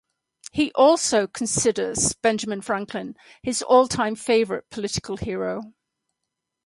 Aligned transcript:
He 0.51 0.71
also 0.71 1.27
considers 1.27 2.13
Benjamin 2.13 2.61
Franklin 2.61 3.15
his 3.43 3.61
all-time 3.61 4.15
favorite 4.15 4.67
political 4.71 5.17
hero. 5.17 5.75